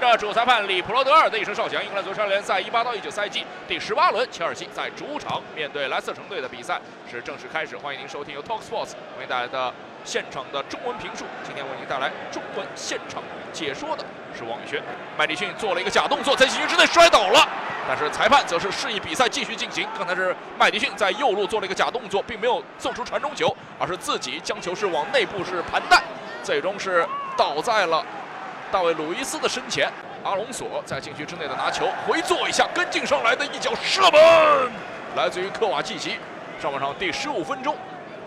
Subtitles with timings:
[0.00, 7.76] 这主裁判里普罗德尔的一声哨响，英格兰足球联赛一八到一九赛季第十八轮，切尔西在主场面对莱斯特城队的比赛是正式开始。
[7.76, 9.70] 欢迎您收听由 Talk Sports 为您带来的
[10.02, 11.26] 现场的中文评述。
[11.44, 14.02] 今天为您带来中文现场解说的
[14.34, 14.82] 是王宇轩。
[15.18, 17.46] 麦迪逊做了一个假动作，在禁区之内摔倒了，
[17.86, 19.86] 但是裁判则是示意比赛继续进行。
[19.98, 26.02] 刚才是麦迪逊在右路做了一个假动作，并没有送出传中球，而是自己将球是往内部是盘带，
[26.42, 27.06] 最终是
[27.36, 28.02] 倒在了。
[28.72, 29.92] 大卫·鲁伊斯的身前，
[30.22, 34.70] 阿隆索在禁区之内的拿球回做一下，跟进上来的一脚射门，
[35.16, 36.16] 来自于科瓦季奇。
[36.62, 37.76] 上半场第十五分钟，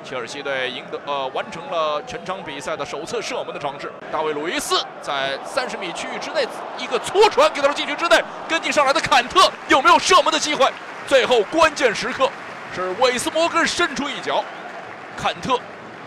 [0.03, 3.89] 切尔西队赢得呃完成了全场比赛的首次射门的尝试。
[4.11, 6.45] 大卫·鲁伊斯在三十米区域之内
[6.77, 10.69] 一个搓传给到了禁区之内，跟进上来的坎特有没有射门的机会？
[11.07, 12.29] 最后关键时刻
[12.75, 14.43] 是韦斯摩根伸出一脚，
[15.15, 15.57] 坎特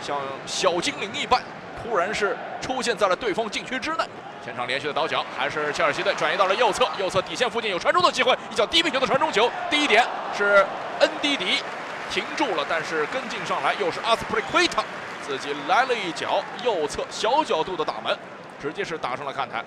[0.03, 1.41] 像小精灵一般。
[1.87, 4.05] 突然是出现在了对方禁区之内，
[4.45, 10.05] 前场连续的倒脚，还是切尔西队转移到了右侧，右侧底线附近有传中的机会，一脚低平球的传中球，第一点
[10.37, 10.67] 是
[10.99, 11.63] 恩迪迪
[12.11, 14.83] 停住了，但是跟进上来又是阿斯普利奎塔
[15.25, 18.19] 自己来了一脚右侧小角度的打门，
[18.61, 19.65] 直接是打上了看台，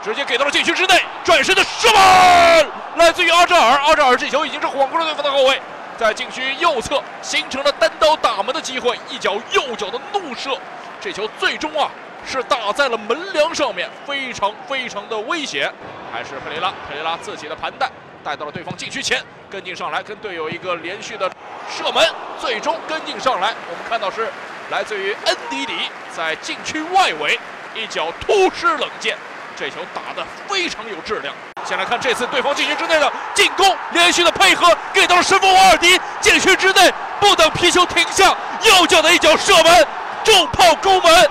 [0.00, 5.60] 直接给到了禁区之内，转身的射门来自于阿扎尔，阿扎尔这球已经是晃过了对方的后卫，
[5.98, 10.56] 在禁区右侧形成了单刀打门的机会，一脚右脚的怒射。
[11.00, 11.88] 这球最终啊
[12.26, 15.72] 是打在了门梁上面，非常非常的危险。
[16.12, 17.88] 还是佩雷拉，佩雷拉自己的盘带
[18.24, 21.30] 带到了对方禁区前，跟进上来，跟队友一个连续的
[21.70, 22.04] 射门，
[22.40, 23.54] 最终跟进上来。
[23.70, 24.28] 我们看到是
[24.70, 25.74] 来自于恩迪迪
[26.14, 27.38] 在禁区外围
[27.74, 29.16] 一脚突施冷箭，
[29.54, 31.32] 这球打得非常有质量。
[31.64, 39.86] 先来看这次对方禁区之内的进攻，连续的配合给到了神锋瓦尔迪，禁区之内不等皮球停下，右脚的一脚射门。
[40.24, 41.30] 重炮攻门，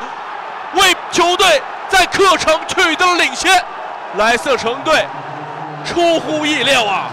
[0.73, 3.63] 为球队在客场取得了领先。
[4.17, 5.05] 莱斯特城队
[5.85, 7.09] 出乎意料啊，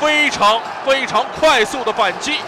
[0.00, 2.40] 非常非常快速的反击，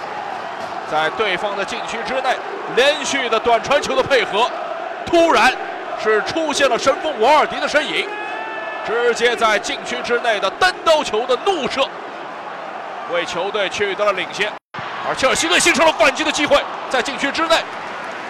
[0.91, 2.37] 在对方的禁区之内
[2.77, 4.51] 连续的短传球的配合，
[5.07, 5.53] 突然
[6.03, 8.07] 是出现了神锋瓦尔迪的身影，
[8.87, 11.89] 直接在禁区之内的单刀球的怒射，
[13.13, 14.51] 为球队取得了领先。
[15.09, 17.57] 而切尔西队形成了反击的机会，在禁区之内。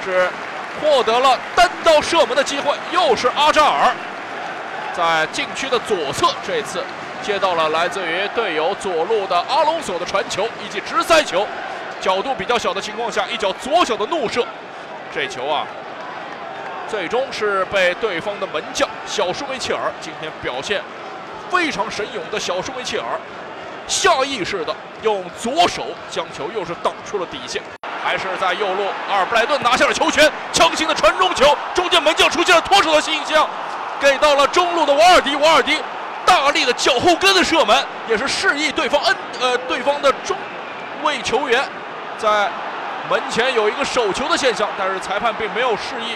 [0.05, 0.29] 是
[0.81, 3.95] 获得了单刀射门的机会，又是阿扎尔
[4.95, 6.83] 在禁区的左侧，这次
[7.23, 11.47] 接到了来自于队友左路的阿隆索的传球以及直塞球，
[12.01, 14.45] 角度比较小的情况下，一脚左脚的怒射，
[15.15, 15.67] 这球啊，
[16.89, 20.83] 最终是被对方的门将小舒梅切尔今天表现
[21.51, 23.07] 非常神勇的小舒梅切尔，
[23.87, 27.63] 下意识的用左手将球又是挡出了底线。
[28.05, 33.49] 还是在右路，阿尔布莱顿拿下了球权，强行的传中球，中间门将出现了脱手的现象，
[34.01, 35.79] 给到了中路的瓦尔迪，瓦尔迪
[36.25, 40.37] 大力的脚后跟的射门，也是示意对方恩呃对方的中
[41.03, 41.63] 卫球员
[42.19, 42.49] 在
[43.09, 46.15] 门前有一个手球的现象，但是裁判并没有示意。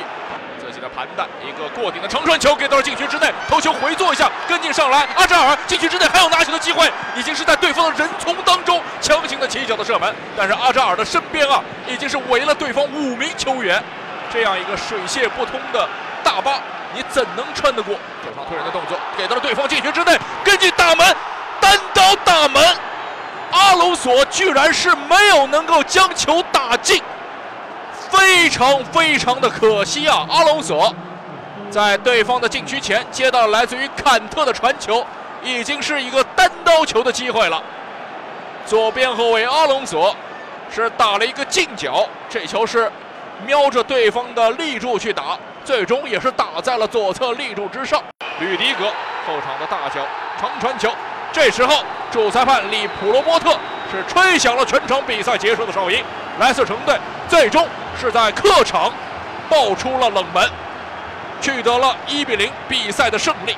[0.59, 8.35] 自己的盘带，一个过顶的长传球给到了禁区之内，头球回做一下，跟进上来，阿扎尔禁区之内还有拿球的机会，已经是在对方的人丛
[9.59, 13.83] 起脚的射门，但是阿扎尔的身边啊，已经是围了对方五名球员，
[14.33, 15.89] 这样一个水泄不通的
[16.23, 16.61] 大巴，
[16.95, 17.95] 你怎能穿得过？
[18.25, 21.07] 手上推人的动作给到了对方禁区之内，跟进大门，
[21.61, 22.63] 单刀大门，
[23.51, 27.03] 阿隆索居然是没有能够将球打进。
[28.09, 30.25] 非常非常的可惜啊！
[30.31, 30.95] 阿隆索
[31.71, 35.05] 在对方的禁区前接到了来自于坎特的传球，
[35.43, 37.61] 已经是一个单刀球的机会了。
[38.67, 40.15] 左边后卫阿隆索
[40.71, 42.91] 是打了一个近角，这球是
[43.47, 48.03] 瞄着对方的立柱去打，最终也是打在了左侧立柱之上。
[48.41, 48.85] 吕迪格
[49.27, 50.01] 后场的大脚
[50.39, 50.91] 长传球，
[51.33, 53.57] 这时候主裁判里普罗波特
[53.91, 56.03] 是吹响了全场比赛结束的哨音，
[56.39, 56.99] 莱斯特城队
[57.29, 57.67] 最终。
[57.99, 58.93] 是在客场
[59.49, 60.47] 爆出了冷门，
[61.41, 63.57] 取得了一比零比赛的胜利。